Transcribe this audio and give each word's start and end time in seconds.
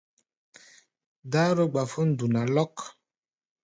Dáró-gbafón 1.31 2.09
duna 2.17 2.41
lɔ́k. 2.55 2.75